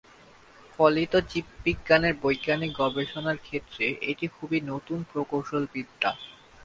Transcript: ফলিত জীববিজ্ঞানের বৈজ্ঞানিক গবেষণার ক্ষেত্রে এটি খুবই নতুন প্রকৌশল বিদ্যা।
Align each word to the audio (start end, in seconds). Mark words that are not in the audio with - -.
ফলিত 0.73 1.13
জীববিজ্ঞানের 1.31 2.13
বৈজ্ঞানিক 2.21 2.71
গবেষণার 2.81 3.37
ক্ষেত্রে 3.37 3.85
এটি 4.11 4.25
খুবই 4.27 4.59
নতুন 4.71 4.99
প্রকৌশল 5.11 5.63
বিদ্যা। 5.73 6.11